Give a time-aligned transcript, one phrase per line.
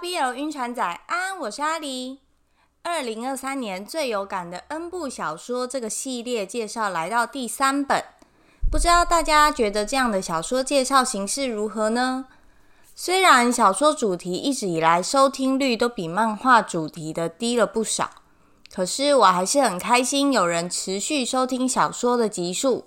[0.00, 2.18] BL 晕船仔，安，我是阿狸。
[2.84, 8.04] 二零二三年最有感的 N 部小说这个系列介绍来到第三本，
[8.70, 12.26] 不知道大家觉得这样的小说介绍形式如何呢？
[12.94, 18.08] 虽然小说主题一直以来收听率都比漫画主题的低了不少，
[18.72, 22.84] 可是我还是很开心有人持续收听小说的集数。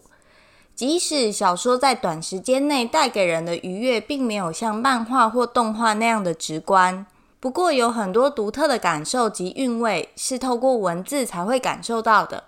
[0.75, 7.05] 即使小说在短时间内带给人的愉悦，并没有像漫画或动画那样的直观，
[7.39, 12.45] 不过有很多独特的感受及韵味是透过文字才会感受到的，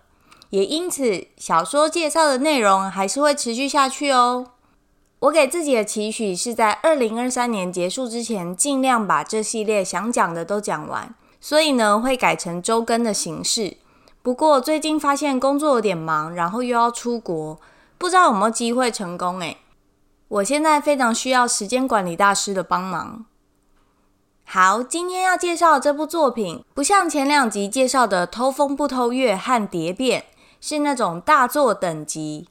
[0.49, 4.47] 也因此小说介绍的内容还是会持续下去哦。
[5.19, 13.77] 我给自己的期许是在二零二三年结束之前，尽量把这系列想讲的都讲完，所以呢会改成周更的形式。
[14.23, 17.59] 不过最近发现工作有点忙，然后又要出国。
[18.03, 19.59] 不知道有没有机会成功诶，
[20.27, 23.23] 我现在非常需要时间管理大师的帮忙。
[24.43, 30.19] 好，今天要介绍这部作品，不像前两集介绍的《偷风不偷月》和《蝶变》，
[30.59, 32.49] 是那种大作等级。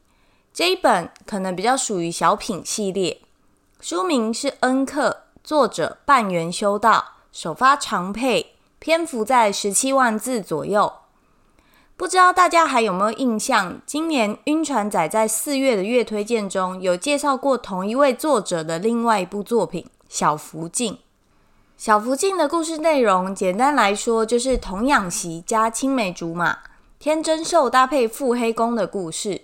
[0.54, 3.20] 这一本可能比较属于小品系列。
[3.78, 5.10] 书名是《恩客》，
[5.44, 10.90] 作者半圆修道，首发长配，篇幅在十七万字左右。
[12.02, 13.80] 不知道大家还有没有印象？
[13.86, 20.94] 今年晕船仔在四月的月推荐中有介绍过同一位作者的另外一部作品《小福晋》。
[21.76, 26.58] 《小福晋》的故事内容，简单来说就是童养媳加青梅竹马、
[26.98, 29.42] 天真兽搭配腹黑攻的故事。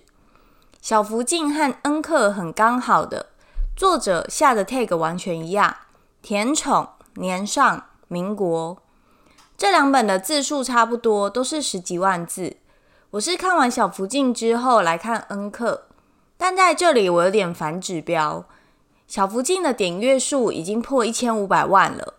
[0.82, 3.26] 小福晋和恩客很刚好的，
[3.76, 5.76] 作者下的 tag 完全一样：
[6.22, 8.78] 甜宠、年上、民国。
[9.58, 12.56] 这两本的字数差不多，都是十几万字。
[13.10, 15.88] 我是看完小福晋之后来看恩客，
[16.36, 18.44] 但在这里我有点反指标。
[19.08, 22.14] 小福晋的点阅数已经破一千五百万了，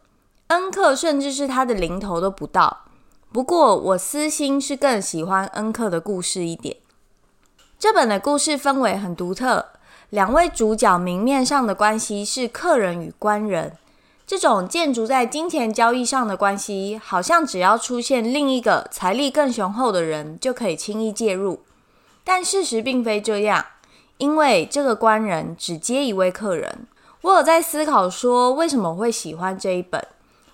[0.48, 2.86] 恩客甚至是它的零头都不到。
[3.32, 6.76] 不过我私心是更喜欢恩客的故事一点。
[7.78, 9.68] 这本的故事氛围很独特，
[10.10, 13.78] 两位主角明面上的关系是客人与官人。
[14.30, 21.64] 这种建筑在金钱交易上的关系，好像只要出现另一个财力更雄厚的人，就可以轻易介入。
[22.24, 23.66] 但事实并非这样，
[24.20, 26.86] 因为这个官人只接一位客人。
[27.22, 30.00] 我有在思考说，为什么会喜欢这一本？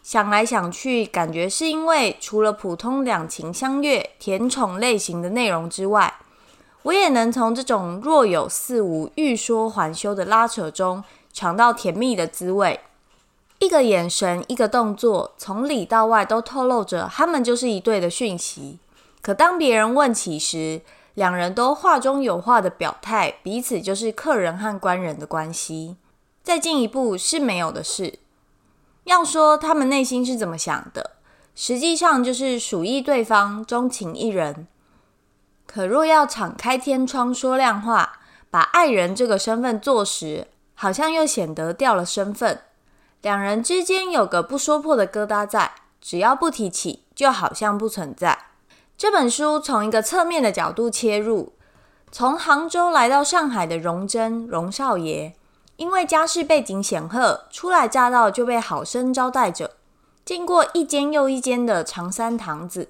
[0.02, 6.14] 想来想去，感觉是因为除了普通两情相悦、甜宠类型的内容之外，
[6.84, 11.04] 我也能从这种若有似无、欲说还休的拉扯中，
[11.34, 12.80] 尝到甜蜜的滋味。
[13.60, 18.80] 一个眼神，一个动作，从里到外都透露着他们就是一对的讯息。
[19.22, 20.82] 可当别人问起时，
[21.14, 25.96] 两人都话中有话的表态，彼此就是客人和官人的关系。
[26.44, 28.20] 再进一步是没有的事。
[29.06, 31.12] 要说他们内心是怎么想的，
[31.56, 34.68] 实际上就是属意对方，钟情一人。
[35.66, 38.20] 可若要敞开天窗说亮话，
[38.52, 42.62] 把爱人这个身份做实，好像又显得掉了身份。
[43.26, 48.38] 两人之间有个不说破的疙瘩在，只要不提起，就好像不存在。
[48.96, 51.54] 这本书从一个侧面的角度切入，
[52.12, 55.34] 从杭州来到上海的荣臻荣少爷，
[55.78, 59.72] 因为家世背景显赫，初来乍到就被好生招待着，
[60.24, 62.90] 进过一间又一间的长三堂子，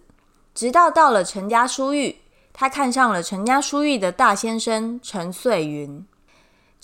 [0.54, 2.18] 直到到了陈家书寓，
[2.52, 6.06] 他看上了陈家书寓的大先生陈穗云。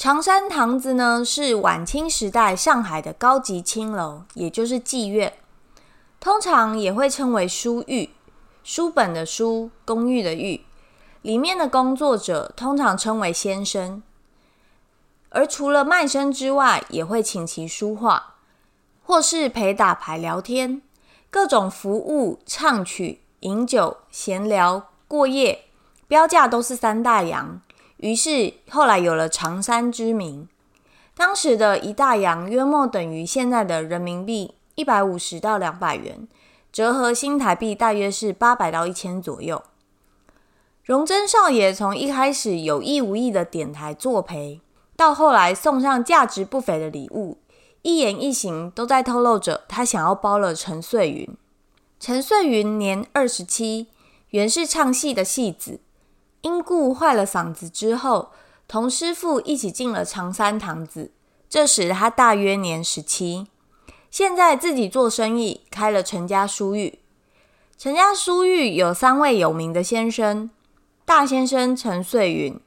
[0.02, 5.32] 长山堂子呢，是晚清时代上海的高级青楼，也就是妓院，
[6.20, 8.10] 通常也会称为书寓，
[8.64, 10.66] 书本的书，公寓的寓，
[11.22, 14.02] 里面的工作者通常称为先生，
[15.30, 18.38] 而除了卖身之外，也会琴棋书画，
[19.04, 20.82] 或是陪打牌聊天，
[21.30, 25.66] 各种服务、唱曲、饮酒、闲聊、过夜，
[26.08, 27.62] 标价都是三大洋。
[28.02, 30.48] 于是后来有了长山之名。
[31.16, 36.28] 当时的一大洋约莫等于现在的人民币一百五十到两百元，
[36.72, 39.62] 折合新台币大约是八百到一千左右。
[40.84, 44.62] 荣臻少爷从一开始有意无意的点台作陪，
[44.96, 47.38] 到后来送上价值不菲的礼物，
[47.84, 51.30] 一言一行都在透露着他想要包了陈穗云。
[52.00, 53.88] 陈穗云年二十七，
[54.30, 55.80] 原是唱戏的戏子。
[56.42, 58.32] 因故坏了嗓子之后，
[58.68, 61.12] 同师傅一起进了长三堂子。
[61.50, 63.48] 这时他大约年十七，
[64.10, 67.00] 现在自己做生意，开了陈家书寓。
[67.78, 70.50] 陈家书寓有三位有名的先生：
[71.04, 72.60] 大先生陈穗云，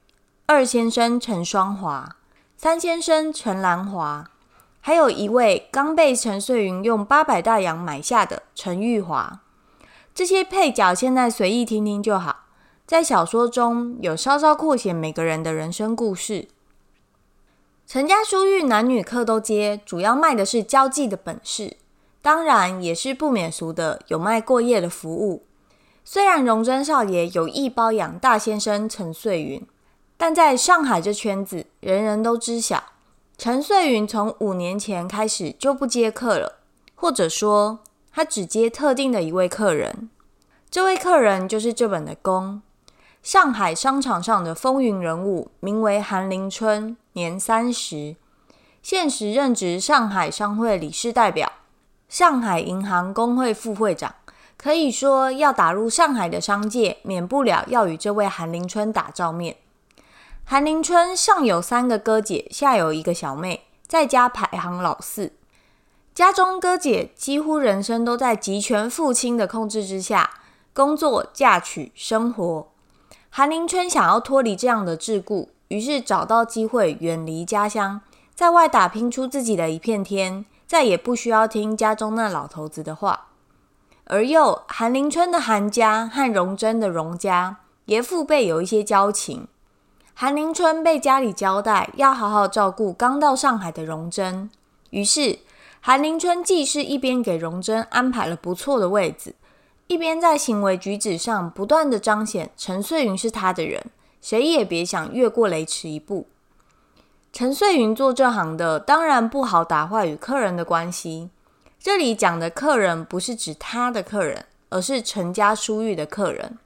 [0.47, 2.17] 二先生陈双华，
[2.57, 4.31] 三先生陈兰华。
[4.81, 9.41] 还有一位刚被陈穗云用八百大洋买下的陈玉华。
[10.15, 12.44] 这些配角现在随意听听就好，
[12.87, 16.49] 在小说中有稍稍扩写每个人的人生故事。
[17.87, 21.79] 陈家书寓男女课都接，主要卖的是交际的本事，
[22.21, 25.47] 当然也是不免俗的有卖过夜的服务。
[26.05, 29.67] 虽然荣臻少爷有意包养大先生陈穗云，
[30.19, 32.85] 但在上海这圈子，人人都知晓，
[33.39, 36.61] 陈穗云从五年前开始就不接客了，
[36.95, 37.81] 或者说。
[38.17, 40.09] 他只接特定的一位客人，
[40.71, 42.63] 这位客人就是这本的攻，
[43.25, 48.17] 上海商场上的风云人物，名为韩林春，年三十，
[48.83, 51.51] 现时任职上海商会理事代表，
[52.07, 54.15] 上海银行工会副会长，
[54.59, 59.57] 可以说要打入上海的商界，免不了要与这位韩林春打照面。
[60.45, 65.33] 韩林春上有三个哥姐，下有一个小妹，在家排行老四。
[66.15, 70.29] 家中哥姐几乎人生都在集权父亲的控制之下，
[70.75, 72.74] 工作、嫁娶、生活。
[73.37, 78.01] 韩林春想要脱离这样的桎梏，于是找到机会远离家乡，
[78.33, 83.27] 在外打拼出自己的一片天，再也不需要听家中那老头子的话。
[84.05, 89.49] 而又，韩林春的韩家和荣臻的荣家爷父辈有一些交情，
[90.15, 94.49] 韩林春被家里交代要好好照顾刚到上海的荣臻，
[94.91, 95.41] 于是。
[95.87, 99.35] 韩林春既是一边给荣臻安排了不错的位子，
[99.87, 103.85] 一边在行为举止上不断地彰显陈穗云是他的人，
[104.21, 106.27] 谁也别想越过雷池一步。
[107.33, 111.31] 陈穗云做这行的，当然不好打坏与客人的关系。
[111.79, 116.59] 这里讲的客人不是指他的客人，而是陈家书寓的客人。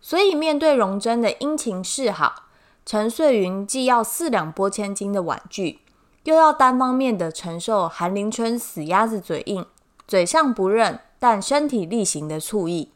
[0.00, 2.46] 所以面对荣臻的殷勤示好，
[2.84, 5.78] 陈穗云既要四两拨千斤的婉拒。
[6.24, 9.66] 又要单方面的承受韩林春死鸭子嘴硬，
[10.08, 12.90] 嘴上不认，但身体力行的醋意。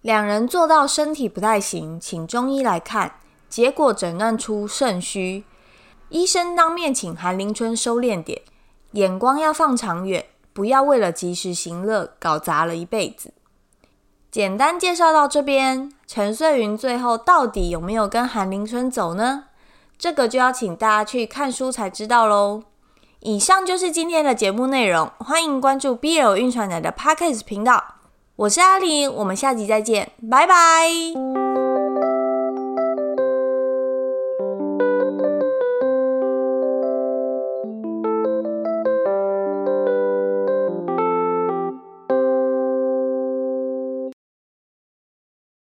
[0.00, 3.16] 两人做到身体不太行，请中医来看，
[3.50, 5.44] 结果诊断出肾虚。
[6.08, 8.40] 医生当面请韩林春收敛点，
[8.92, 10.24] 眼光要放长远，
[10.54, 13.34] 不要为了及时行乐搞砸了一辈子。
[14.30, 19.48] 简单介绍到这边，陈穗云最后到底有没有跟韩林春走呢？
[19.98, 22.62] 这个就要请大家去看书才知道喽。
[23.24, 27.82] 以上就是今天的节目内容，欢迎关注 BL 晕船奶的 Podcast 频道。
[28.34, 31.31] 我是阿玲，我们下集再见，拜拜。